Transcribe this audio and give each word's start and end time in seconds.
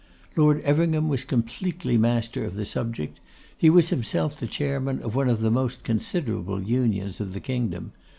Lord 0.35 0.61
Everingham 0.61 1.09
was 1.09 1.23
completely 1.23 1.95
master 1.95 2.43
of 2.43 2.55
the 2.55 2.65
subject. 2.65 3.19
He 3.55 3.69
was 3.69 3.89
himself 3.89 4.39
the 4.39 4.47
Chairman 4.47 4.99
of 5.03 5.13
one 5.13 5.29
of 5.29 5.41
the 5.41 5.51
most 5.51 5.83
considerable 5.83 6.59
Unions 6.63 7.21
of 7.21 7.33
the 7.35 7.39
kingdom. 7.39 7.91